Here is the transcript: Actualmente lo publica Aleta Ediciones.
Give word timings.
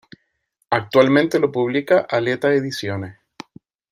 Actualmente 0.71 1.37
lo 1.37 1.51
publica 1.51 2.07
Aleta 2.09 2.51
Ediciones. 2.55 3.19